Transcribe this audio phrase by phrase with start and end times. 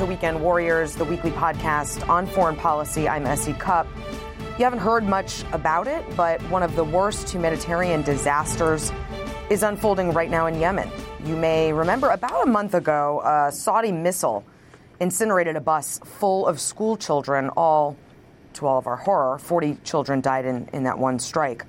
[0.00, 3.06] to Weekend Warriors, the weekly podcast on foreign policy.
[3.06, 3.86] I'm SE Cupp.
[4.56, 8.90] You haven't heard much about it, but one of the worst humanitarian disasters
[9.50, 10.88] is unfolding right now in Yemen.
[11.26, 14.42] You may remember about a month ago, a Saudi missile
[15.00, 17.94] incinerated a bus full of school children, all,
[18.54, 21.66] to all of our horror, 40 children died in, in that one strike.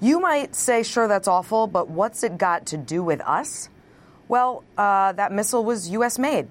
[0.00, 3.68] You might say, sure, that's awful, but what's it got to do with us?
[4.28, 6.18] Well, uh, that missile was U.S.
[6.18, 6.48] made.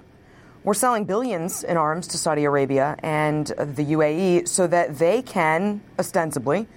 [0.66, 5.80] We're selling billions in arms to Saudi Arabia and the UAE so that they can,
[6.00, 6.68] ostensibly,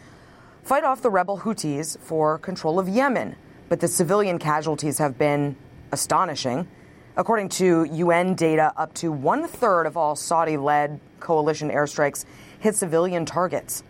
[0.63, 3.35] fight off the rebel Houthis for control of Yemen.
[3.71, 5.57] But the civilian casualties have been
[5.91, 6.69] astonishing.
[7.17, 12.27] According to UN data, up to one third of all Saudi led coalition airstrikes
[12.61, 13.83] hit civilian targets.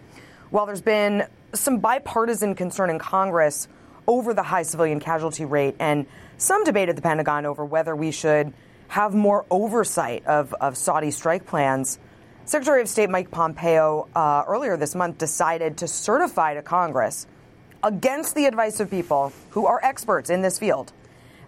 [0.50, 3.66] While there's been some bipartisan concern in Congress
[4.06, 6.06] over the high civilian casualty rate and
[6.36, 8.54] some debate at the Pentagon over whether we should
[8.88, 11.98] have more oversight of, of Saudi strike plans.
[12.44, 17.26] Secretary of State Mike Pompeo uh, earlier this month decided to certify to Congress,
[17.84, 20.92] against the advice of people who are experts in this field,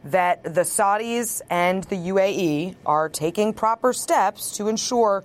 [0.05, 5.25] that the Saudis and the UAE are taking proper steps to ensure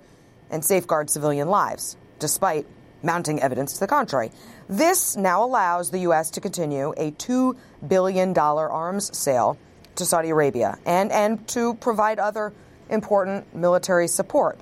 [0.50, 2.66] and safeguard civilian lives, despite
[3.02, 4.30] mounting evidence to the contrary.
[4.68, 6.30] This now allows the U.S.
[6.32, 7.56] to continue a $2
[7.86, 9.58] billion arms sale
[9.96, 12.52] to Saudi Arabia and, and to provide other
[12.88, 14.58] important military support.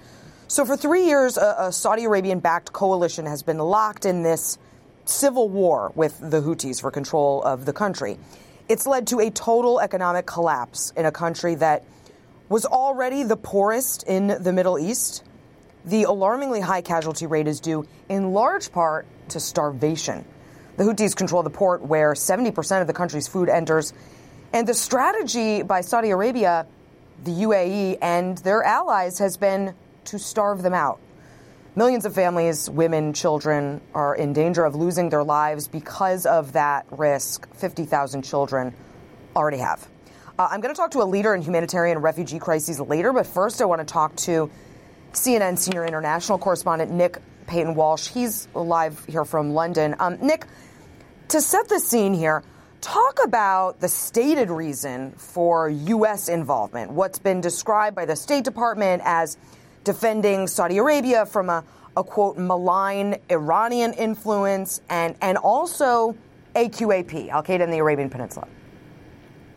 [0.47, 4.59] So, for three years, a, a Saudi Arabian backed coalition has been locked in this
[5.05, 8.19] civil war with the Houthis for control of the country.
[8.69, 11.85] It's led to a total economic collapse in a country that
[12.49, 15.23] was already the poorest in the Middle East.
[15.85, 20.25] The alarmingly high casualty rate is due in large part to starvation.
[20.77, 23.93] The Houthis control the port where 70% of the country's food enters
[24.55, 26.65] and the strategy by Saudi Arabia,
[27.25, 31.01] the UAE, and their allies has been to starve them out.
[31.75, 36.87] Millions of families, women, children are in danger of losing their lives because of that
[36.93, 37.53] risk.
[37.57, 38.73] 50,000 children
[39.35, 39.89] already have.
[40.39, 43.61] Uh, I'm going to talk to a leader in humanitarian refugee crises later, but first
[43.61, 44.53] I want to talk to
[45.15, 48.07] CNN senior international correspondent Nick Paton Walsh.
[48.07, 49.97] He's live here from London.
[49.99, 50.47] Um, Nick,
[51.29, 52.45] to set the scene here,
[52.85, 56.29] Talk about the stated reason for U.S.
[56.29, 59.39] involvement, what's been described by the State Department as
[59.85, 61.65] defending Saudi Arabia from a,
[61.97, 66.15] a quote, malign Iranian influence, and, and also
[66.57, 68.47] AQAP, Al Qaeda in the Arabian Peninsula.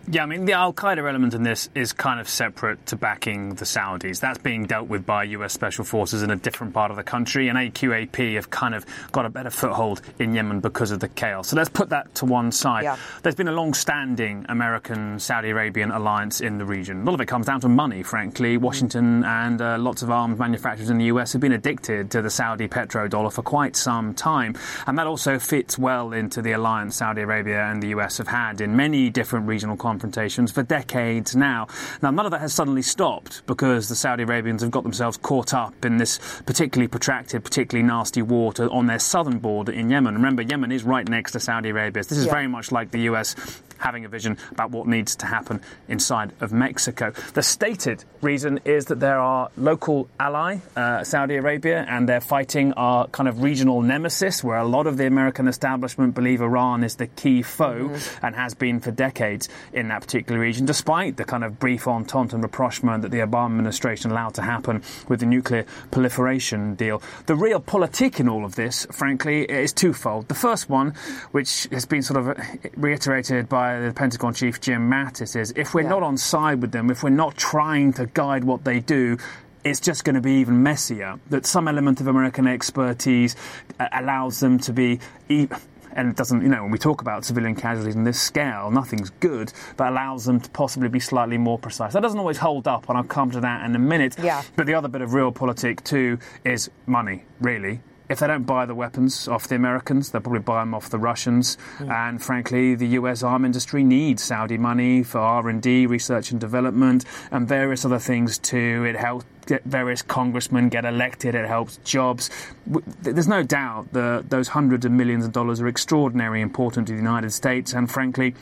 [0.09, 3.55] Yeah, I mean, the Al Qaeda element in this is kind of separate to backing
[3.55, 4.21] the Saudis.
[4.21, 7.49] That's being dealt with by US special forces in a different part of the country,
[7.49, 11.49] and AQAP have kind of got a better foothold in Yemen because of the chaos.
[11.49, 12.85] So let's put that to one side.
[12.85, 12.95] Yeah.
[13.21, 17.01] There's been a long standing American Saudi Arabian alliance in the region.
[17.01, 18.55] A lot of it comes down to money, frankly.
[18.55, 22.29] Washington and uh, lots of arms manufacturers in the US have been addicted to the
[22.29, 27.23] Saudi petrodollar for quite some time, and that also fits well into the alliance Saudi
[27.23, 31.67] Arabia and the US have had in many different regional conflicts confrontations for decades now.
[32.03, 35.55] Now, none of that has suddenly stopped because the Saudi Arabians have got themselves caught
[35.55, 40.13] up in this particularly protracted, particularly nasty war to, on their southern border in Yemen.
[40.13, 42.03] Remember, Yemen is right next to Saudi Arabia.
[42.03, 42.31] This is yeah.
[42.31, 43.35] very much like the US
[43.79, 47.11] having a vision about what needs to happen inside of Mexico.
[47.33, 52.73] The stated reason is that there are local ally, uh, Saudi Arabia, and they're fighting
[52.73, 56.95] our kind of regional nemesis, where a lot of the American establishment believe Iran is
[56.95, 58.25] the key foe mm-hmm.
[58.25, 62.33] and has been for decades in that particular region, despite the kind of brief entente
[62.33, 67.01] and rapprochement that the Obama administration allowed to happen with the nuclear proliferation deal.
[67.25, 70.27] The realpolitik in all of this, frankly, is twofold.
[70.27, 70.93] The first one,
[71.31, 72.37] which has been sort of
[72.75, 75.89] reiterated by by the Pentagon chief Jim Mattis is if we're yeah.
[75.89, 79.17] not on side with them, if we're not trying to guide what they do,
[79.65, 81.19] it's just going to be even messier.
[81.29, 83.35] That some element of American expertise
[83.77, 84.99] uh, allows them to be.
[85.27, 85.49] E-
[85.91, 89.09] and it doesn't, you know, when we talk about civilian casualties on this scale, nothing's
[89.09, 91.93] good, but allows them to possibly be slightly more precise.
[91.93, 94.15] That doesn't always hold up, and I'll come to that in a minute.
[94.21, 94.43] Yeah.
[94.55, 98.75] But the other bit of realpolitik, too, is money, really if they don't buy the
[98.75, 101.57] weapons off the Americans, they'll probably buy them off the Russians.
[101.79, 101.91] Mm.
[101.91, 103.23] And frankly, the U.S.
[103.23, 108.85] arm industry needs Saudi money for R&D, research and development, and various other things too.
[108.87, 111.33] It helps get various congressmen get elected.
[111.33, 112.29] It helps jobs.
[112.65, 116.99] There's no doubt that those hundreds of millions of dollars are extraordinarily important to the
[116.99, 118.35] United States, and frankly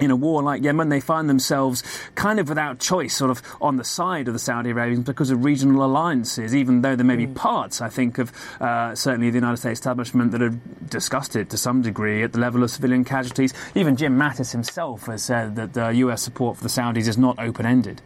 [0.00, 1.82] in a war like Yemen, they find themselves
[2.14, 5.44] kind of without choice, sort of on the side of the Saudi Arabians because of
[5.44, 7.34] regional alliances, even though there may be mm.
[7.34, 11.56] parts, I think, of uh, certainly the United States establishment that have discussed it to
[11.56, 13.52] some degree at the level of civilian casualties.
[13.74, 17.38] Even Jim Mattis himself has said that the US support for the Saudis is not
[17.38, 18.00] open ended.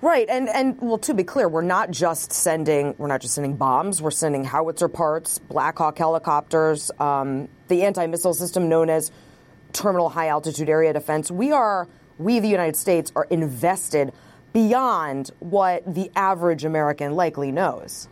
[0.00, 3.56] Right, and and well, to be clear, we're not just sending we're not just sending
[3.56, 4.02] bombs.
[4.02, 9.10] We're sending howitzer parts, Black Hawk helicopters, um, the anti-missile system known as
[9.74, 11.30] Terminal High Altitude Area Defense.
[11.30, 11.88] We are
[12.18, 14.12] we, the United States, are invested
[14.52, 18.08] beyond what the average American likely knows.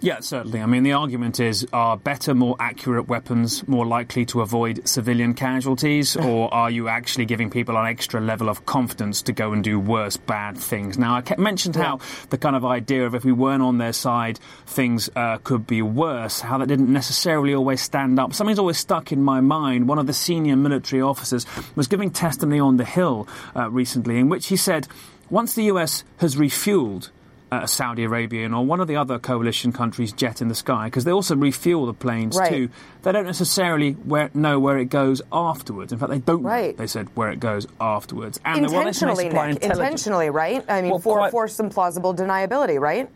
[0.00, 0.62] Yeah, certainly.
[0.62, 5.34] I mean, the argument is are better, more accurate weapons more likely to avoid civilian
[5.34, 9.64] casualties, or are you actually giving people an extra level of confidence to go and
[9.64, 10.96] do worse, bad things?
[10.98, 11.98] Now, I mentioned how
[12.30, 15.82] the kind of idea of if we weren't on their side, things uh, could be
[15.82, 18.32] worse, how that didn't necessarily always stand up.
[18.34, 19.88] Something's always stuck in my mind.
[19.88, 24.28] One of the senior military officers was giving testimony on the Hill uh, recently, in
[24.28, 24.86] which he said,
[25.28, 27.10] once the US has refueled
[27.50, 31.04] uh, Saudi Arabian or one of the other coalition countries jet in the sky because
[31.04, 32.50] they also refuel the planes right.
[32.50, 32.68] too.
[33.02, 35.92] They don't necessarily where, know where it goes afterwards.
[35.92, 36.42] In fact, they don't.
[36.42, 36.76] Right.
[36.76, 38.38] Know, they said where it goes afterwards.
[38.44, 40.64] And intentionally, Nick, intentionally, right?
[40.68, 43.08] I mean, well, for quite, for some plausible deniability, right?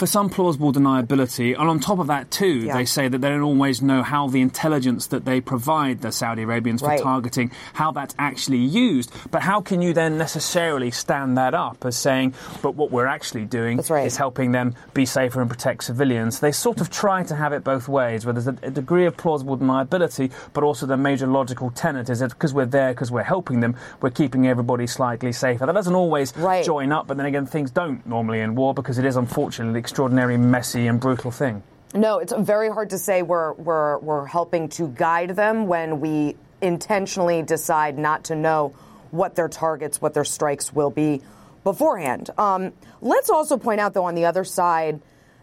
[0.00, 1.54] For some plausible deniability.
[1.58, 2.74] And on top of that, too, yeah.
[2.74, 6.40] they say that they don't always know how the intelligence that they provide the Saudi
[6.40, 7.02] Arabians for right.
[7.02, 9.12] targeting, how that's actually used.
[9.30, 12.32] But how can you then necessarily stand that up as saying,
[12.62, 14.06] but what we're actually doing right.
[14.06, 16.40] is helping them be safer and protect civilians?
[16.40, 19.18] They sort of try to have it both ways, where there's a, a degree of
[19.18, 23.22] plausible deniability, but also the major logical tenet is that because we're there, because we're
[23.22, 25.66] helping them, we're keeping everybody slightly safer.
[25.66, 26.64] That doesn't always right.
[26.64, 30.38] join up, but then again, things don't normally in war because it is unfortunately extraordinary,
[30.38, 31.64] messy, and brutal thing.
[31.94, 36.36] No, it's very hard to say we're, we're, we're helping to guide them when we
[36.62, 38.72] intentionally decide not to know
[39.10, 41.22] what their targets, what their strikes will be
[41.64, 42.30] beforehand.
[42.38, 45.00] Um, let's also point out, though, on the other side,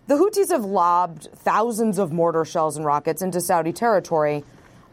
[0.07, 4.45] the Houthis have lobbed thousands of mortar shells and rockets into Saudi territory.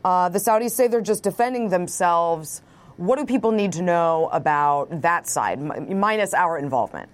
[0.04, 2.60] Uh, the Saudis say they're just defending themselves.
[2.96, 7.08] What do people need to know about that side, minus our involvement?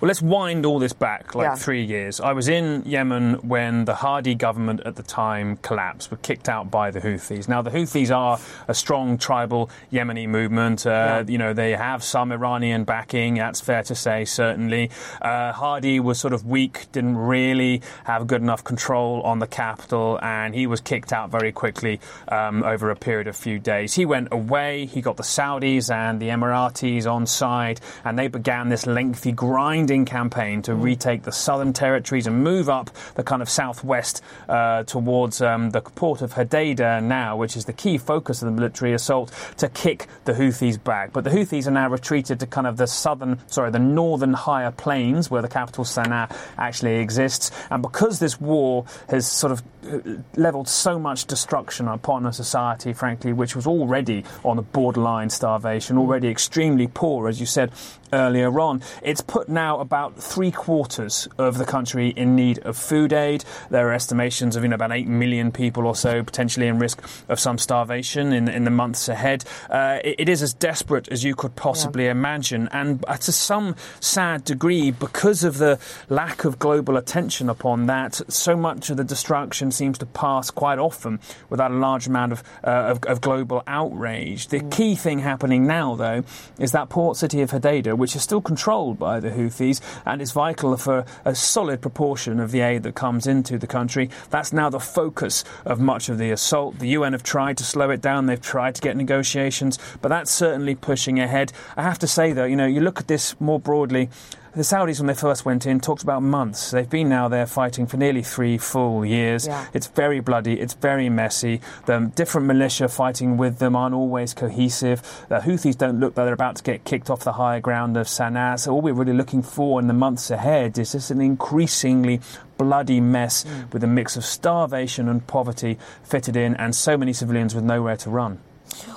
[0.00, 1.54] Well, let's wind all this back like yeah.
[1.56, 2.20] three years.
[2.20, 6.70] I was in Yemen when the Hadi government at the time collapsed, were kicked out
[6.70, 7.48] by the Houthis.
[7.48, 10.86] Now, the Houthis are a strong tribal Yemeni movement.
[10.86, 11.22] Uh, yeah.
[11.30, 14.90] You know, they have some Iranian backing, that's fair to say, certainly.
[15.20, 20.18] Uh, Hadi was sort of weak, didn't really have good enough control on the capital,
[20.22, 23.92] and he was kicked out very quickly um, over a period of few days.
[23.92, 28.70] He went away, he got the Saudis and the Emiratis on side, and they began
[28.70, 33.48] this lengthy grind campaign to retake the southern territories and move up the kind of
[33.48, 38.46] southwest uh, towards um, the port of Hodeida now, which is the key focus of
[38.46, 41.12] the military assault, to kick the Houthis back.
[41.12, 44.70] But the Houthis are now retreated to kind of the southern, sorry, the northern higher
[44.70, 47.50] plains where the capital Sana'a actually exists.
[47.70, 49.98] And because this war has sort of uh,
[50.36, 55.98] leveled so much destruction upon a society, frankly, which was already on the borderline starvation,
[55.98, 57.72] already extremely poor, as you said
[58.12, 58.82] earlier on.
[59.02, 63.44] It's put now about three quarters of the country in need of food aid.
[63.70, 67.02] There are estimations of you know, about 8 million people or so potentially in risk
[67.28, 69.44] of some starvation in, in the months ahead.
[69.68, 72.10] Uh, it, it is as desperate as you could possibly yeah.
[72.10, 72.68] imagine.
[72.72, 75.78] And to some sad degree, because of the
[76.08, 80.78] lack of global attention upon that, so much of the destruction seems to pass quite
[80.78, 84.48] often without a large amount of, uh, of, of, global outrage.
[84.48, 84.70] The mm.
[84.70, 86.24] key thing happening now, though,
[86.58, 89.69] is that port city of Hodeidah, which is still controlled by the Houthis
[90.06, 94.10] and is vital for a solid proportion of the aid that comes into the country.
[94.30, 96.78] That's now the focus of much of the assault.
[96.78, 100.30] The UN have tried to slow it down, they've tried to get negotiations, but that's
[100.30, 101.52] certainly pushing ahead.
[101.76, 104.08] I have to say, though, you know, you look at this more broadly.
[104.52, 106.72] The Saudis, when they first went in, talked about months.
[106.72, 109.46] They've been now there fighting for nearly three full years.
[109.46, 109.66] Yeah.
[109.72, 110.58] It's very bloody.
[110.58, 111.60] It's very messy.
[111.86, 115.02] The different militia fighting with them aren't always cohesive.
[115.28, 118.08] The Houthis don't look like they're about to get kicked off the higher ground of
[118.08, 118.58] Sana'a.
[118.58, 122.20] So all we're really looking for in the months ahead is just an increasingly
[122.58, 123.72] bloody mess mm.
[123.72, 127.96] with a mix of starvation and poverty fitted in, and so many civilians with nowhere
[127.98, 128.40] to run.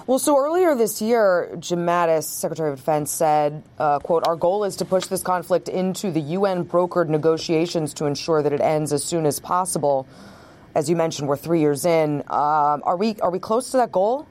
[0.06, 4.66] Well, so earlier this year, Jim Mattis, Secretary of Defense, said, uh, quote, our goal
[4.66, 8.92] is to push this conflict into the UN brokered negotiations to ensure that it ends
[8.92, 10.08] as soon as possible.
[10.76, 12.22] As you mentioned, we're three years in.
[12.28, 14.28] Um, are we are we close to that goal?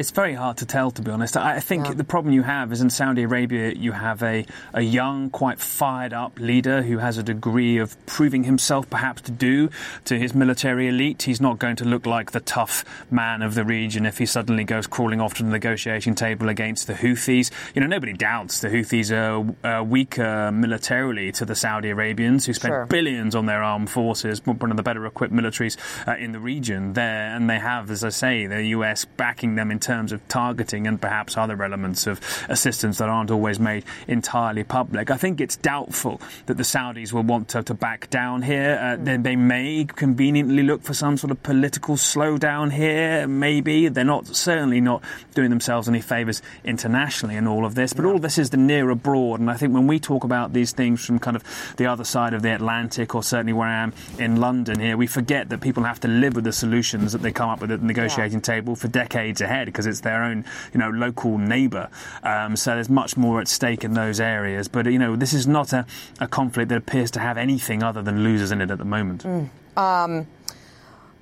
[0.00, 1.36] It's very hard to tell, to be honest.
[1.36, 1.92] I think yeah.
[1.92, 6.14] the problem you have is in Saudi Arabia, you have a, a young, quite fired
[6.14, 9.68] up leader who has a degree of proving himself perhaps to do
[10.06, 11.24] to his military elite.
[11.24, 14.64] He's not going to look like the tough man of the region if he suddenly
[14.64, 17.50] goes crawling off to the negotiating table against the Houthis.
[17.74, 22.54] You know, nobody doubts the Houthis are uh, weaker militarily to the Saudi Arabians, who
[22.54, 22.86] spent sure.
[22.86, 25.76] billions on their armed forces, one of the better equipped militaries
[26.08, 27.36] uh, in the region there.
[27.36, 31.00] And they have, as I say, the US backing them in terms of targeting and
[31.00, 35.10] perhaps other elements of assistance that aren't always made entirely public.
[35.10, 38.78] I think it's doubtful that the Saudis will want to, to back down here.
[38.80, 43.88] Uh, they, they may conveniently look for some sort of political slowdown here, maybe.
[43.88, 45.02] They're not certainly not
[45.34, 48.56] doing themselves any favours internationally in all of this, but all of this is the
[48.56, 49.40] near abroad.
[49.40, 51.44] And I think when we talk about these things from kind of
[51.76, 55.06] the other side of the Atlantic, or certainly where I am in London here, we
[55.06, 57.80] forget that people have to live with the solutions that they come up with at
[57.80, 58.42] the negotiating yeah.
[58.54, 60.44] table for decades ahead because it's their own,
[60.74, 61.88] you know, local neighbour.
[62.22, 64.68] Um, so there's much more at stake in those areas.
[64.68, 65.86] But you know, this is not a,
[66.20, 69.24] a conflict that appears to have anything other than losers in it at the moment.
[69.24, 69.48] Mm.
[69.76, 70.26] Um,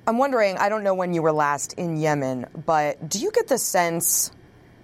[0.05, 0.57] I'm wondering.
[0.57, 4.31] I don't know when you were last in Yemen, but do you get the sense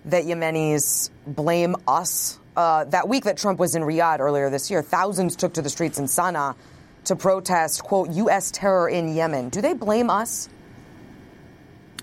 [0.06, 2.40] that Yemenis blame us?
[2.56, 5.70] Uh, that week that Trump was in Riyadh earlier this year, thousands took to the
[5.70, 6.56] streets in Sana'a
[7.04, 8.50] to protest, quote, U.S.
[8.50, 9.50] terror in Yemen.
[9.50, 10.48] Do they blame us?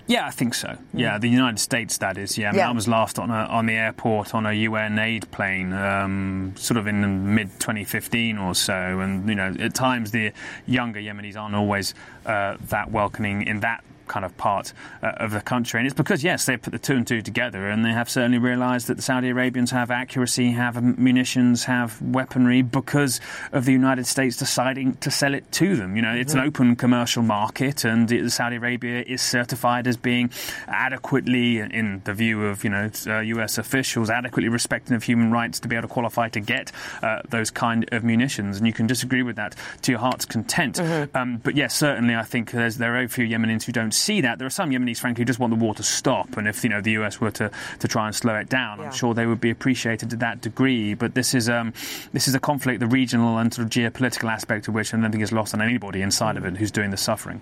[0.05, 0.77] Yeah, I think so.
[0.93, 2.37] Yeah, the United States, that is.
[2.37, 2.69] Yeah, I, mean, yeah.
[2.69, 6.77] I was last on a, on the airport on a UN aid plane, um, sort
[6.77, 10.33] of in mid 2015 or so, and you know, at times the
[10.65, 11.93] younger Yemenis aren't always
[12.25, 13.83] uh, that welcoming in that
[14.13, 15.79] kind of part uh, of the country.
[15.79, 18.37] And it's because, yes, they put the two and two together and they have certainly
[18.37, 23.19] realised that the Saudi Arabians have accuracy, have munitions, have weaponry because
[23.51, 25.95] of the United States deciding to sell it to them.
[25.95, 26.41] You know, it's mm-hmm.
[26.41, 30.29] an open commercial market and Saudi Arabia is certified as being
[30.67, 35.59] adequately, in the view of, you know, uh, US officials, adequately respecting of human rights
[35.61, 38.57] to be able to qualify to get uh, those kind of munitions.
[38.57, 40.75] And you can disagree with that to your heart's content.
[40.75, 41.17] Mm-hmm.
[41.17, 44.37] Um, but yes, certainly I think there are very few Yemenis who don't see that.
[44.37, 46.69] There are some Yemenis, frankly, who just want the war to stop, and if you
[46.69, 48.85] know the US were to, to try and slow it down, yeah.
[48.85, 50.93] I'm sure they would be appreciated to that degree.
[50.93, 51.73] But this is um,
[52.11, 55.11] this is a conflict, the regional and sort of geopolitical aspect of which I don't
[55.11, 57.41] think is lost on anybody inside of it who's doing the suffering.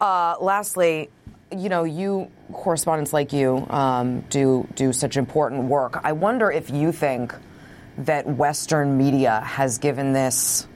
[0.00, 1.10] Uh, lastly,
[1.50, 6.00] you know, you correspondents like you um, do do such important work.
[6.04, 7.34] I wonder if you think
[7.98, 10.66] that Western media has given this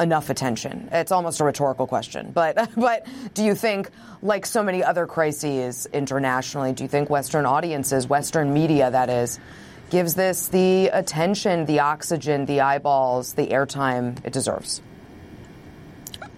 [0.00, 0.88] enough attention?
[0.90, 3.90] It's almost a rhetorical question, but but do you think,
[4.22, 9.38] like so many other crises internationally, do you think Western audiences, Western media, that is,
[9.90, 14.82] gives this the attention, the oxygen, the eyeballs, the airtime it deserves?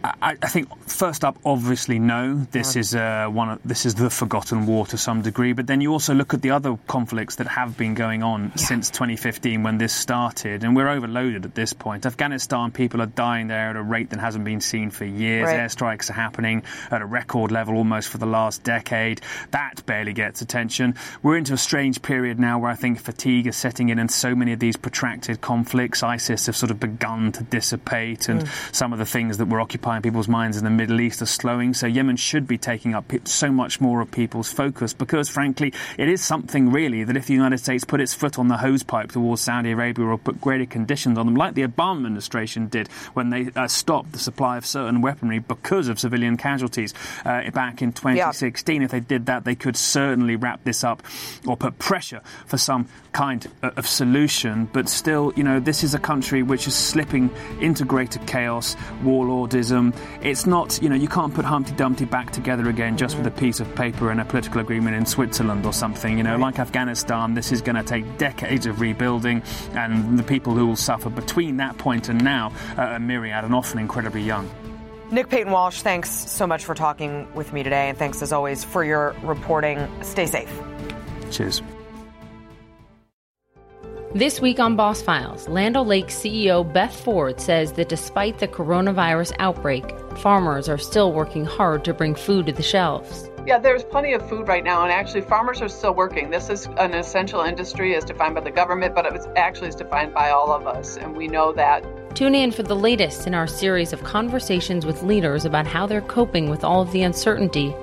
[0.05, 2.35] I, I, think first up, obviously, no.
[2.51, 3.51] This is uh, one.
[3.51, 5.53] Of, this is the forgotten war to some degree.
[5.53, 8.57] But then you also look at the other conflicts that have been going on yeah.
[8.57, 12.05] since 2015 when this started, and we're overloaded at this point.
[12.05, 15.47] Afghanistan, people are dying there at a rate that hasn't been seen for years.
[15.47, 15.61] Right.
[15.61, 19.21] Airstrikes are happening at a record level almost for the last decade.
[19.53, 20.97] That barely gets attention.
[21.23, 24.35] We're into a strange period now where I think fatigue is setting in, and so
[24.35, 28.75] many of these protracted conflicts, ISIS, have sort of begun to dissipate, and mm.
[28.75, 31.27] some of the things that were occupying occupying people's minds in the Middle East are
[31.27, 31.75] slowing.
[31.75, 36.09] So Yemen should be taking up so much more of people's focus because, frankly, it
[36.09, 39.13] is something really that if the United States put its foot on the hose pipe
[39.13, 43.29] towards Saudi Arabia or put greater conditions on them, like the Obama administration did when
[43.29, 46.95] they uh, stopped the supply of certain weaponry because of civilian casualties
[47.27, 48.85] uh, back in 2016, yeah.
[48.85, 51.03] if they did that, they could certainly wrap this up
[51.47, 54.71] or put pressure for some kind of solution.
[54.73, 57.31] But still, you know, this is a country which is slipping
[57.61, 62.31] into greater chaos, warlordism um, it's not, you know, you can't put Humpty Dumpty back
[62.33, 65.73] together again just with a piece of paper and a political agreement in Switzerland or
[65.73, 66.17] something.
[66.17, 69.43] You know, like Afghanistan, this is going to take decades of rebuilding,
[69.75, 73.55] and the people who will suffer between that point and now are a myriad and
[73.55, 74.49] often incredibly young.
[75.11, 78.65] Nick Paton Walsh, thanks so much for talking with me today, and thanks as always
[78.65, 79.87] for your reporting.
[80.03, 80.51] Stay safe.
[81.31, 81.63] Cheers.
[84.15, 89.33] This week on Boss Files, Land O'Lakes CEO Beth Ford says that despite the coronavirus
[89.39, 93.31] outbreak, farmers are still working hard to bring food to the shelves.
[93.47, 96.29] Yeah, there's plenty of food right now, and actually, farmers are still working.
[96.29, 100.13] This is an essential industry as defined by the government, but it actually is defined
[100.13, 101.83] by all of us, and we know that.
[102.15, 106.03] Tune in for the latest in our series of conversations with leaders about how they're
[106.03, 107.75] coping with all of the uncertainty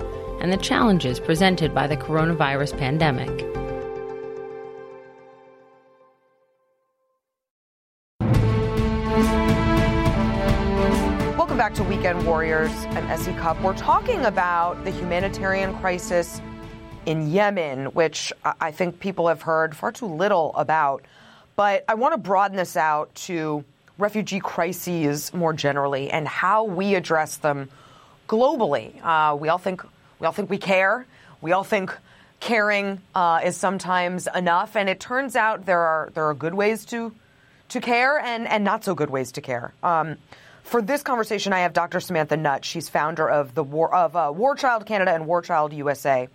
[0.42, 3.50] and the challenges presented by the coronavirus pandemic.
[12.26, 12.72] Warriors.
[12.90, 13.62] I'm SE Cupp.
[13.62, 16.42] We're talking about the humanitarian crisis
[17.06, 21.04] in Yemen, which I think people have heard far too little about.
[21.56, 23.64] But I want to broaden this out to
[23.98, 27.70] refugee crises more generally and how we address them
[28.28, 29.04] globally.
[29.04, 29.84] Uh, we all think
[30.20, 31.06] we all think we care.
[31.42, 31.96] We all think
[32.40, 36.86] caring uh, is sometimes enough, and it turns out there are there are good ways
[36.86, 37.14] to
[37.70, 39.74] to care and and not so good ways to care.
[39.84, 40.18] Um,
[40.70, 42.00] for this conversation, I have Dr.
[42.00, 42.64] Samantha Nutt.
[42.64, 46.30] She's founder of the War of uh, War Child Canada and War Child USA.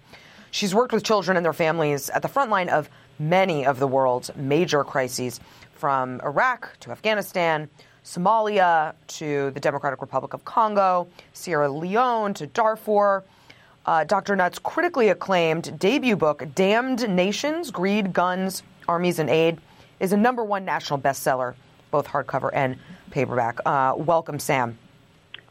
[0.50, 3.86] She's worked with children and their families at the front line of many of the
[3.86, 5.38] world's major crises,
[5.74, 7.68] from Iraq to Afghanistan,
[8.04, 13.22] Somalia to the Democratic Republic of Congo, Sierra Leone to Darfur.
[13.86, 14.34] Uh, Dr.
[14.34, 19.60] Nutt's critically acclaimed debut book, Damned Nations Greed, Guns, Armies, and Aid,
[20.00, 21.54] is a number one national bestseller,
[21.90, 22.76] both hardcover and
[23.14, 23.60] paperback.
[23.64, 24.78] Uh, welcome, Sam.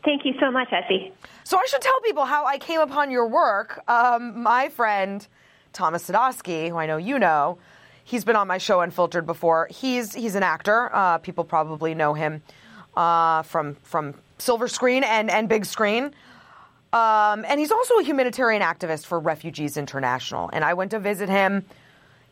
[0.05, 1.11] Thank you so much, SE.
[1.45, 3.81] So I should tell people how I came upon your work.
[3.87, 5.25] Um, my friend
[5.71, 7.57] Thomas Sadoski, who I know you know,
[8.05, 9.67] He's been on my show Unfiltered before.
[9.71, 10.89] He's he's an actor.
[10.93, 12.41] Uh, people probably know him
[12.97, 16.13] uh, from from silver screen and and big screen.
[16.91, 20.49] Um, and he's also a humanitarian activist for Refugees International.
[20.53, 21.65] And I went to visit him,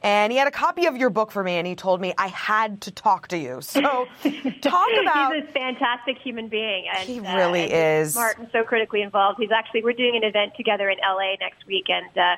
[0.01, 2.27] and he had a copy of your book for me, and he told me I
[2.27, 3.61] had to talk to you.
[3.61, 3.81] So,
[4.61, 5.35] talk about.
[5.35, 6.85] he's a fantastic human being.
[6.93, 8.13] And, he really uh, is.
[8.13, 9.39] Smart and so critically involved.
[9.39, 12.35] He's actually, we're doing an event together in LA next week, and uh,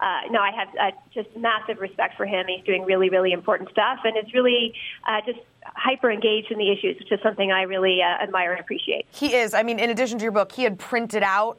[0.00, 2.46] uh, no, I have uh, just massive respect for him.
[2.46, 4.74] He's doing really, really important stuff, and is really
[5.06, 8.60] uh, just hyper engaged in the issues, which is something I really uh, admire and
[8.60, 9.06] appreciate.
[9.10, 9.54] He is.
[9.54, 11.58] I mean, in addition to your book, he had printed out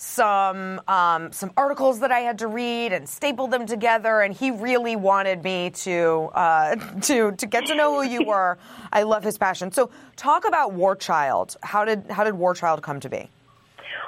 [0.00, 4.50] some um, some articles that I had to read and stapled them together, and he
[4.50, 8.56] really wanted me to uh, to to get to know who you were.
[8.90, 9.72] I love his passion.
[9.72, 11.56] So, talk about War Child.
[11.62, 13.28] How did how did War Child come to be?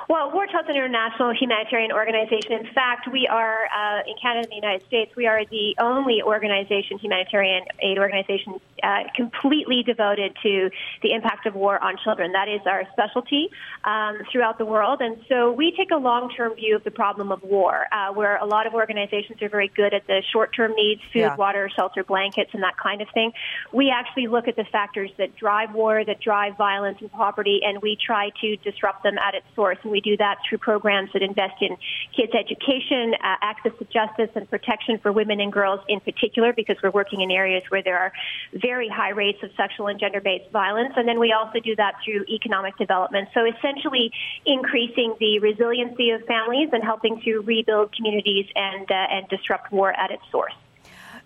[0.09, 2.53] Well, War Child International Humanitarian Organization.
[2.53, 5.15] In fact, we are uh, in Canada and the United States.
[5.17, 10.71] We are the only organization, humanitarian aid organization, uh, completely devoted to
[11.03, 12.33] the impact of war on children.
[12.33, 13.51] That is our specialty
[13.85, 17.43] um, throughout the world, and so we take a long-term view of the problem of
[17.43, 21.21] war, uh, where a lot of organizations are very good at the short-term needs, food,
[21.21, 21.37] yeah.
[21.37, 23.33] water, shelter, blankets, and that kind of thing.
[23.73, 27.81] We actually look at the factors that drive war, that drive violence and poverty, and
[27.81, 29.79] we try to disrupt them at its source.
[29.83, 31.77] And we do that through programs that invest in
[32.17, 36.77] kids' education, uh, access to justice, and protection for women and girls in particular, because
[36.83, 38.13] we're working in areas where there are
[38.55, 40.95] very high rates of sexual and gender-based violence.
[40.97, 43.29] And then we also do that through economic development.
[43.35, 44.11] So essentially
[44.47, 49.93] increasing the resiliency of families and helping to rebuild communities and, uh, and disrupt war
[49.93, 50.55] at its source.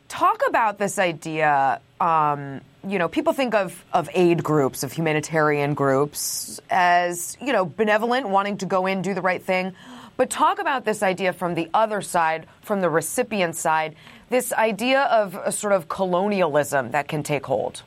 [0.08, 1.80] Talk about this idea.
[2.00, 7.64] Um, you know, people think of, of aid groups, of humanitarian groups, as, you know,
[7.64, 9.74] benevolent, wanting to go in, do the right thing.
[10.16, 13.96] But talk about this idea from the other side, from the recipient side,
[14.30, 17.82] this idea of a sort of colonialism that can take hold.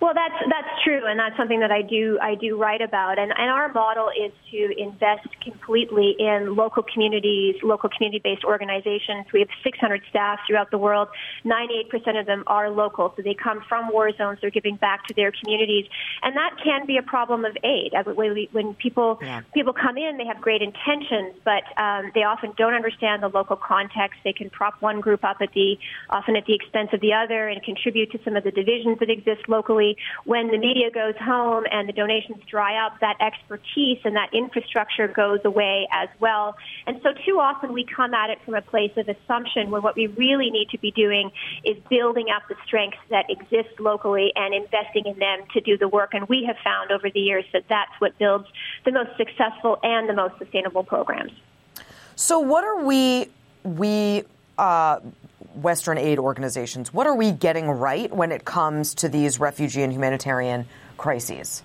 [0.00, 3.18] Well, that's that's true, and that's something that I do I do write about.
[3.18, 9.26] And, and our model is to invest completely in local communities, local community-based organizations.
[9.32, 11.08] We have 600 staff throughout the world.
[11.44, 14.38] 98% of them are local, so they come from war zones.
[14.40, 15.86] They're giving back to their communities,
[16.22, 17.92] and that can be a problem of aid.
[18.52, 19.42] When people yeah.
[19.52, 23.56] people come in, they have great intentions, but um, they often don't understand the local
[23.56, 24.20] context.
[24.24, 25.78] They can prop one group up at the
[26.10, 29.10] often at the expense of the other, and contribute to some of the divisions that
[29.10, 29.83] exist locally
[30.24, 35.08] when the media goes home and the donations dry up, that expertise and that infrastructure
[35.08, 36.56] goes away as well.
[36.86, 39.96] And so too often we come at it from a place of assumption when what
[39.96, 41.30] we really need to be doing
[41.64, 45.88] is building up the strengths that exist locally and investing in them to do the
[45.88, 46.14] work.
[46.14, 48.46] And we have found over the years that that's what builds
[48.84, 51.32] the most successful and the most sustainable programs.
[52.16, 53.28] So what are we
[53.64, 54.22] we
[54.58, 55.00] uh,
[55.54, 56.92] Western aid organizations.
[56.92, 61.62] What are we getting right when it comes to these refugee and humanitarian crises?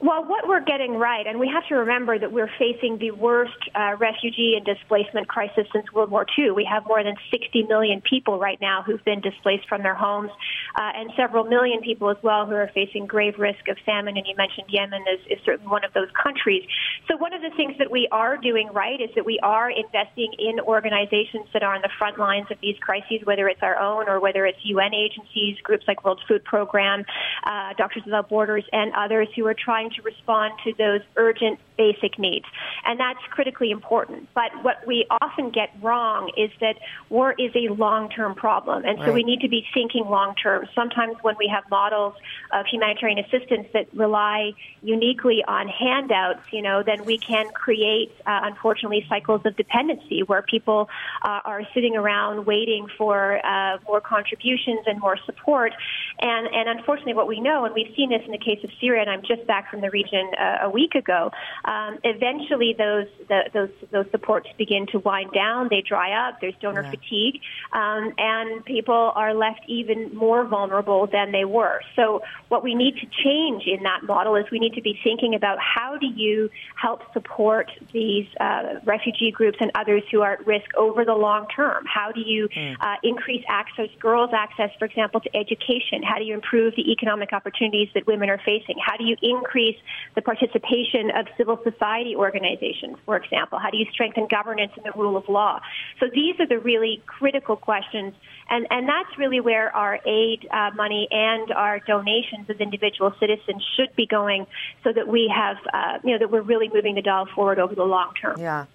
[0.00, 3.56] Well, what we're getting right, and we have to remember that we're facing the worst
[3.74, 6.50] uh, refugee and displacement crisis since World War II.
[6.50, 10.30] We have more than 60 million people right now who've been displaced from their homes,
[10.74, 14.16] uh, and several million people as well who are facing grave risk of famine.
[14.16, 16.64] And you mentioned Yemen is, is certainly one of those countries.
[17.08, 20.34] So one of the things that we are doing right is that we are investing
[20.38, 24.08] in organizations that are on the front lines of these crises, whether it's our own
[24.08, 27.04] or whether it's UN agencies, groups like World Food Program,
[27.44, 32.18] uh, Doctors Without Borders, and others who are trying to respond to those urgent basic
[32.18, 32.44] needs.
[32.84, 34.28] And that's critically important.
[34.34, 36.76] But what we often get wrong is that
[37.08, 38.84] war is a long-term problem.
[38.84, 39.14] And so right.
[39.14, 40.68] we need to be thinking long-term.
[40.74, 42.14] Sometimes when we have models
[42.52, 48.40] of humanitarian assistance that rely uniquely on handouts, you know, then we can create, uh,
[48.44, 50.88] unfortunately, cycles of dependency where people
[51.22, 55.72] uh, are sitting around waiting for uh, more contributions and more support.
[56.20, 59.02] And, and unfortunately, what we know, and we've seen this in the case of Syria,
[59.02, 61.30] and I'm just back from the region uh, a week ago,
[61.64, 65.68] Um, eventually, those the, those those supports begin to wind down.
[65.70, 66.40] They dry up.
[66.40, 66.90] There's donor yeah.
[66.90, 67.40] fatigue,
[67.72, 71.80] um, and people are left even more vulnerable than they were.
[71.96, 75.34] So, what we need to change in that model is we need to be thinking
[75.34, 80.46] about how do you help support these uh, refugee groups and others who are at
[80.46, 81.84] risk over the long term.
[81.86, 82.76] How do you mm.
[82.80, 86.02] uh, increase access, girls' access, for example, to education?
[86.02, 88.76] How do you improve the economic opportunities that women are facing?
[88.84, 89.76] How do you increase
[90.14, 93.58] the participation of civil society organizations, for example?
[93.58, 95.60] How do you strengthen governance and the rule of law?
[96.00, 98.14] So these are the really critical questions,
[98.48, 103.64] and, and that's really where our aid uh, money and our donations as individual citizens
[103.76, 104.46] should be going
[104.82, 107.74] so that we have, uh, you know, that we're really moving the dial forward over
[107.74, 108.36] the long term.
[108.38, 108.66] Yeah.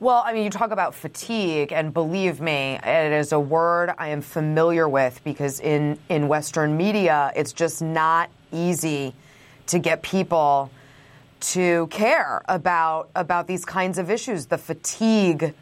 [0.00, 4.08] Well, I mean, you talk about fatigue, and believe me, it is a word I
[4.08, 9.14] am familiar with because in, in Western media, it's just not easy
[9.68, 10.70] to get people
[11.52, 14.46] to care about about these kinds of issues.
[14.46, 15.54] The fatigue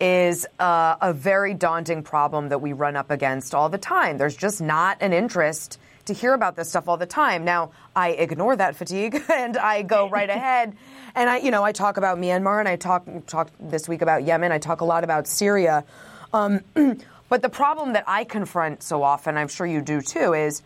[0.00, 4.18] is uh, a very daunting problem that we run up against all the time.
[4.18, 7.44] There's just not an interest to hear about this stuff all the time.
[7.44, 10.76] Now, I ignore that fatigue and I go right ahead
[11.14, 14.24] and I, you know, I talk about Myanmar and I talk talk this week about
[14.24, 14.52] Yemen.
[14.52, 15.84] I talk a lot about Syria.
[16.32, 16.60] Um,
[17.28, 20.62] but the problem that I confront so often, I'm sure you do too, is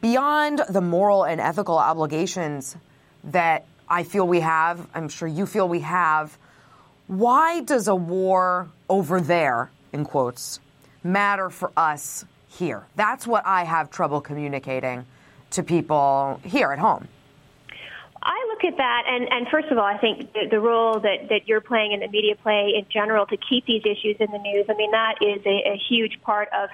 [0.00, 2.76] beyond the moral and ethical obligations
[3.24, 6.36] that I feel we have, I'm sure you feel we have,
[7.06, 10.60] why does a war over there, in quotes,
[11.04, 12.84] matter for us here?
[12.96, 15.04] That's what I have trouble communicating
[15.50, 17.08] to people here at home.
[18.22, 21.28] I look at that, and, and first of all, I think the, the role that,
[21.28, 24.38] that you're playing and the media play in general to keep these issues in the
[24.38, 26.70] news, I mean, that is a, a huge part of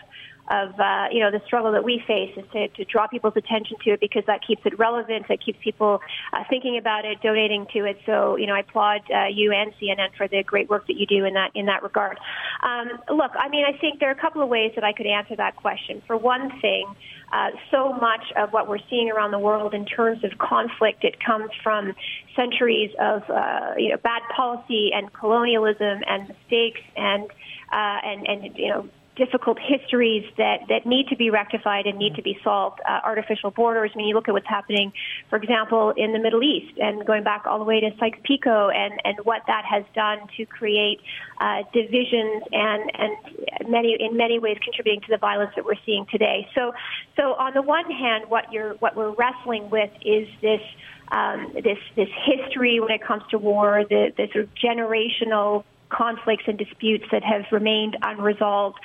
[0.51, 3.77] of uh, you know the struggle that we face is to, to draw people's attention
[3.85, 6.01] to it because that keeps it relevant, that keeps people
[6.33, 7.99] uh, thinking about it, donating to it.
[8.07, 11.07] So you know I applaud uh, you and CNN for the great work that you
[11.07, 12.19] do in that in that regard.
[12.63, 15.07] Um, look, I mean I think there are a couple of ways that I could
[15.07, 16.03] answer that question.
[16.07, 16.87] For one thing.
[17.31, 21.23] Uh, so much of what we're seeing around the world in terms of conflict, it
[21.23, 21.93] comes from
[22.35, 27.25] centuries of uh, you know bad policy and colonialism and mistakes and
[27.71, 32.15] uh, and and you know difficult histories that, that need to be rectified and need
[32.15, 32.81] to be solved.
[32.89, 34.93] Uh, artificial borders, I mean, you look at what's happening,
[35.29, 38.95] for example, in the Middle East and going back all the way to Sykes-Picot and,
[39.05, 41.01] and what that has done to create
[41.41, 46.07] uh, divisions and, and many, in many ways contributing to the violence that we're seeing
[46.11, 46.49] today.
[46.55, 46.73] So,
[47.17, 50.63] so on the one hand, what you're, what we're wrestling with is this
[51.11, 56.45] um, this this history when it comes to war, the, the sort of generational conflicts
[56.47, 58.79] and disputes that have remained unresolved.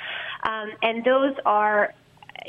[0.44, 1.94] Um, and those are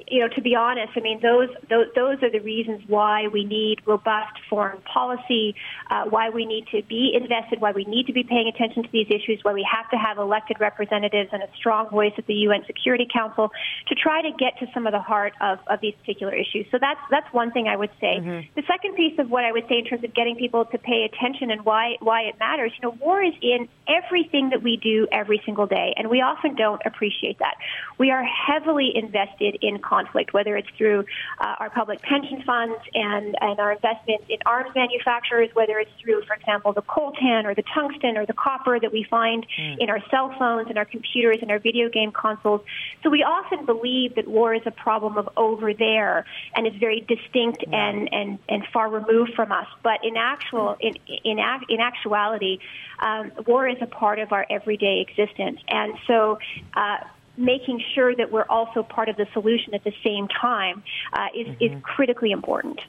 [0.08, 3.44] you know, to be honest, I mean, those, those, those are the reasons why we
[3.44, 5.54] need robust foreign policy,
[5.90, 8.88] uh, why we need to be invested, why we need to be paying attention to
[8.92, 12.34] these issues, why we have to have elected representatives and a strong voice at the
[12.34, 13.50] UN Security Council
[13.88, 16.66] to try to get to some of the heart of, of these particular issues.
[16.70, 18.18] So that's that's one thing I would say.
[18.18, 18.48] Mm-hmm.
[18.54, 21.04] The second piece of what I would say in terms of getting people to pay
[21.04, 25.06] attention and why why it matters, you know, war is in everything that we do
[25.12, 27.54] every single day, and we often don't appreciate that.
[27.98, 31.04] We are heavily invested in conflict, whether it's through
[31.40, 36.22] uh, our public pension funds and, and our investments in arms manufacturers, whether it's through,
[36.24, 39.76] for example, the coltan or the tungsten or the copper that we find mm.
[39.78, 42.60] in our cell phones and our computers and our video game consoles.
[43.02, 47.00] So we often believe that war is a problem of over there and is very
[47.00, 47.74] distinct mm.
[47.74, 49.66] and, and, and far removed from us.
[49.82, 52.58] But in actual, in, in, in actuality,
[52.98, 55.60] um, war is a part of our everyday existence.
[55.68, 56.38] And so,
[56.74, 56.98] uh,
[57.36, 61.46] making sure that we're also part of the solution at the same time uh, is,
[61.48, 61.76] mm-hmm.
[61.76, 62.80] is critically important.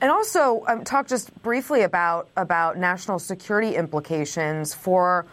[0.00, 5.26] And also, um, talk just briefly about about national security implications for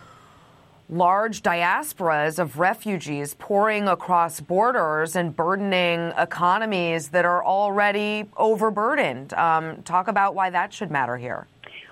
[0.89, 9.34] large diasporas of refugees pouring across borders and burdening economies that are already overburdened.
[9.34, 11.47] Um, talk about why that should matter here.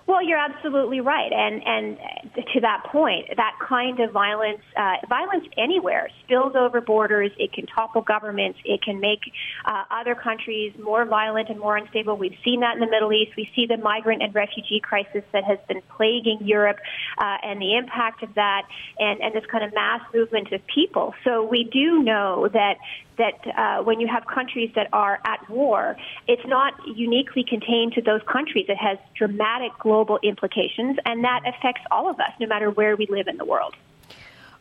[0.06, 1.98] Well, you're absolutely right, and and
[2.54, 7.32] to that point, that kind of violence, uh, violence anywhere, spills over borders.
[7.40, 8.60] It can topple governments.
[8.66, 9.22] It can make
[9.64, 12.18] uh, other countries more violent and more unstable.
[12.18, 13.32] We've seen that in the Middle East.
[13.38, 16.80] We see the migrant and refugee crisis that has been plaguing Europe,
[17.18, 18.64] uh, and the impact of that,
[19.00, 21.14] and and this kind of mass movement of people.
[21.24, 22.76] So we do know that
[23.18, 25.96] that uh, when you have countries that are at war,
[26.28, 28.66] it's not uniquely contained to those countries.
[28.68, 33.08] It has dramatic global implications, and that affects all of us, no matter where we
[33.10, 33.76] live in the world.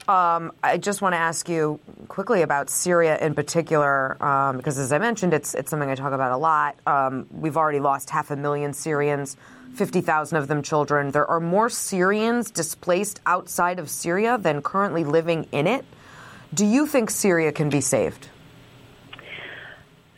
[0.09, 4.91] Um, I just want to ask you quickly about Syria in particular, um, because as
[4.91, 6.77] I mentioned, it's it's something I talk about a lot.
[6.87, 9.37] Um, we've already lost half a million Syrians
[9.75, 11.11] 50,000 of them children.
[11.13, 15.85] There are more Syrians displaced outside of Syria than currently living in it.
[16.53, 18.29] Do you think Syria can be saved?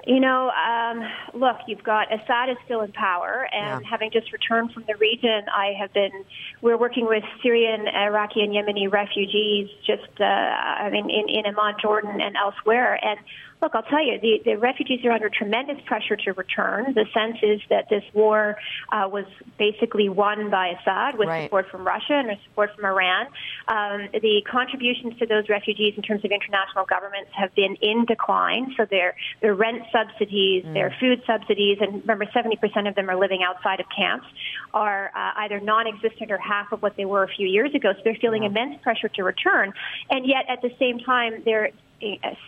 [0.07, 3.91] You know, um, look, you've got Assad is still in power, and yeah.
[3.91, 6.13] having just returned from the region, I have been.
[6.61, 11.77] We're working with Syrian, Iraqi, and Yemeni refugees, just uh, I mean, in, in Amman,
[11.81, 13.19] Jordan, and elsewhere, and
[13.65, 16.93] Look, I'll tell you, the, the refugees are under tremendous pressure to return.
[16.93, 18.59] The sense is that this war
[18.93, 19.25] uh, was
[19.57, 21.47] basically won by Assad with right.
[21.47, 23.29] support from Russia and support from Iran.
[23.69, 28.75] Um, the contributions to those refugees in terms of international governments have been in decline.
[28.77, 30.75] So their their rent subsidies, mm.
[30.75, 34.27] their food subsidies, and remember, 70% of them are living outside of camps,
[34.75, 37.95] are uh, either non-existent or half of what they were a few years ago.
[37.97, 38.51] So they're feeling yeah.
[38.51, 39.73] immense pressure to return,
[40.11, 41.71] and yet at the same time, they're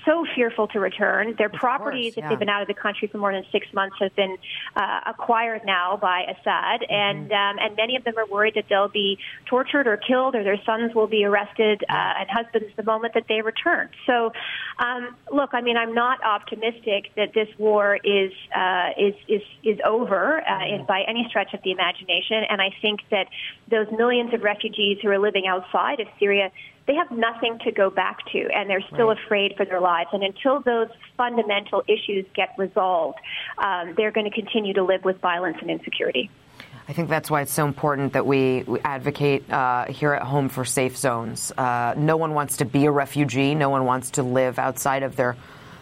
[0.05, 1.35] so fearful to return.
[1.39, 2.25] Their of properties, course, yeah.
[2.25, 4.37] if they've been out of the country for more than six months, have been
[4.75, 6.93] uh, acquired now by Assad, mm-hmm.
[6.93, 10.45] and um, and many of them are worried that they'll be tortured or killed, or
[10.45, 13.89] their sons will be arrested uh, and husbands the moment that they return.
[14.07, 14.33] So,
[14.79, 19.79] um, look, I mean, I'm not optimistic that this war is uh, is is is
[19.85, 20.87] over uh, mm-hmm.
[20.87, 23.29] by any stretch of the imagination, and I think that
[23.71, 26.51] those millions of refugees who are living outside of Syria
[26.87, 29.19] they have nothing to go back to and they're still right.
[29.25, 30.11] afraid for their lives.
[30.13, 33.19] And until those fundamental issues get resolved,
[33.59, 36.31] um, they're going to continue to live with violence and insecurity.
[36.89, 40.49] I think that's why it's so important that we, we advocate uh, here at home
[40.49, 41.51] for safe zones.
[41.51, 43.57] Uh, no one wants to be a refugee.
[43.57, 45.37] No one wants to live outside of their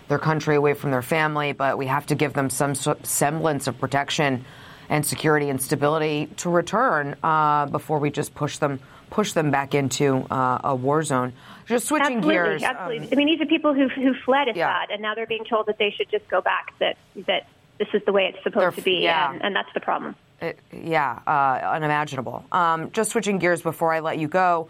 [0.06, 1.52] their country, away from their family.
[1.52, 4.44] But we have to give them some semblance of protection
[4.88, 8.80] and security and stability to return uh, before we just push them
[9.14, 11.32] push them back into uh, a war zone.
[11.66, 12.62] Just switching absolutely, gears.
[12.64, 13.06] Absolutely.
[13.06, 14.84] Um, I mean, these are people who who fled Assad, yeah.
[14.90, 16.74] and now they're being told that they should just go back.
[16.80, 16.96] That
[17.28, 17.46] that
[17.78, 19.32] this is the way it's supposed to be, yeah.
[19.32, 20.16] and, and, that's the problem.
[20.40, 22.44] It, yeah, uh, unimaginable.
[22.50, 24.68] Um, just switching gears before I let you go.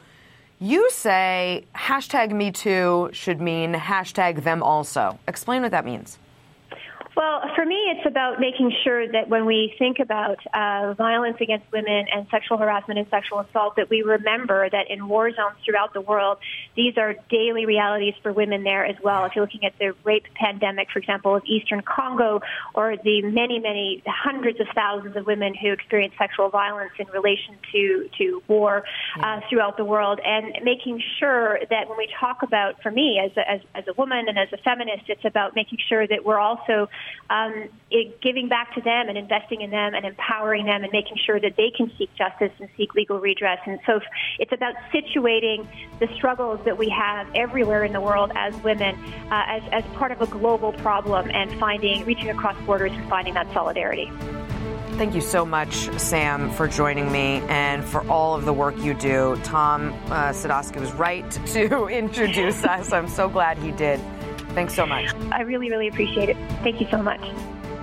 [0.61, 5.19] You say hashtag Me Too should mean hashtag them also.
[5.27, 6.19] Explain what that means.
[7.17, 11.71] Well, for me, it's about making sure that when we think about uh, violence against
[11.73, 15.95] women and sexual harassment and sexual assault, that we remember that in war zones throughout
[15.95, 16.39] the world,
[16.77, 19.25] these are daily realities for women there as well.
[19.27, 22.41] If you're looking at the rape pandemic, for example, of Eastern Congo,
[22.75, 27.57] or the many, many hundreds of thousands of women who experience sexual violence in relation
[27.73, 28.85] to to war
[29.21, 33.31] uh, throughout the world, and making sure that when we talk about, for me as
[33.37, 36.41] a, as, as a woman and as a feminist, it's about making sure that we're
[36.41, 36.89] also
[37.31, 41.17] um, it, giving back to them and investing in them and empowering them and making
[41.25, 43.59] sure that they can seek justice and seek legal redress.
[43.67, 44.01] And so
[44.39, 45.67] it's about situating
[46.01, 48.95] the struggles that we have everywhere in the world as women
[49.31, 53.35] uh, as, as part of a global problem and finding, reaching across borders and finding
[53.35, 54.11] that solidarity.
[54.97, 58.95] Thank you so much, Sam, for joining me and for all of the work you
[58.95, 59.37] do.
[59.43, 62.93] Tom uh, Sadoski was right to introduce us.
[62.93, 63.99] I'm so glad he did.
[64.55, 65.13] Thanks so much.
[65.33, 66.37] I really, really appreciate it.
[66.63, 67.21] Thank you so much.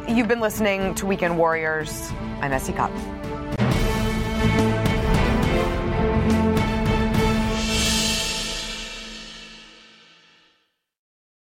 [0.07, 2.12] You've been listening to Weekend Warriors.
[2.41, 2.91] I'm SE Cupp.